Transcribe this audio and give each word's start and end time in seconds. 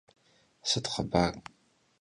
Sıt 0.69 0.85
xhıbar? 0.93 1.33